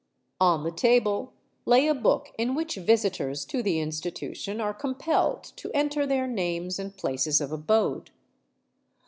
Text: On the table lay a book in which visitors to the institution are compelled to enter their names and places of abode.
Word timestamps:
On 0.39 0.63
the 0.63 0.71
table 0.71 1.31
lay 1.65 1.85
a 1.87 1.93
book 1.93 2.31
in 2.35 2.55
which 2.55 2.73
visitors 2.73 3.45
to 3.45 3.61
the 3.61 3.79
institution 3.79 4.59
are 4.59 4.73
compelled 4.73 5.43
to 5.57 5.69
enter 5.75 6.07
their 6.07 6.25
names 6.25 6.79
and 6.79 6.97
places 6.97 7.39
of 7.39 7.51
abode. 7.51 8.09